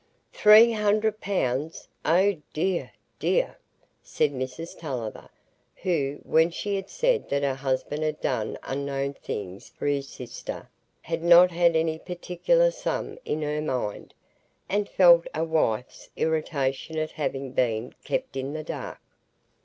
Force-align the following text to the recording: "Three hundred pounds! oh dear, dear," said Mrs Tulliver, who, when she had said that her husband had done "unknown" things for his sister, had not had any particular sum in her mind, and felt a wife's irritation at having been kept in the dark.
"Three 0.33 0.71
hundred 0.71 1.21
pounds! 1.21 1.87
oh 2.03 2.37
dear, 2.53 2.91
dear," 3.19 3.59
said 4.01 4.33
Mrs 4.33 4.75
Tulliver, 4.79 5.29
who, 5.75 6.17
when 6.23 6.49
she 6.49 6.75
had 6.75 6.89
said 6.89 7.29
that 7.29 7.43
her 7.43 7.53
husband 7.53 8.01
had 8.01 8.19
done 8.19 8.57
"unknown" 8.63 9.13
things 9.13 9.69
for 9.69 9.85
his 9.85 10.07
sister, 10.09 10.67
had 11.03 11.21
not 11.23 11.51
had 11.51 11.75
any 11.75 11.99
particular 11.99 12.71
sum 12.71 13.19
in 13.25 13.43
her 13.43 13.61
mind, 13.61 14.15
and 14.67 14.89
felt 14.89 15.27
a 15.35 15.43
wife's 15.43 16.09
irritation 16.17 16.97
at 16.97 17.11
having 17.11 17.51
been 17.51 17.93
kept 18.03 18.35
in 18.35 18.53
the 18.53 18.63
dark. 18.63 18.97